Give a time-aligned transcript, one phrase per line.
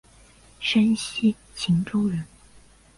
[0.59, 2.25] 山西忻州人。